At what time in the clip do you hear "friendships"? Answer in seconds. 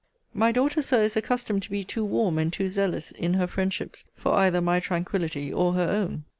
3.45-4.03